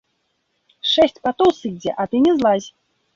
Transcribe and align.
Шэсць 0.91 1.21
патоў 1.27 1.51
сыдзе, 1.59 1.91
а 2.05 2.07
ты 2.15 2.23
не 2.25 2.33
злазь. 2.39 2.67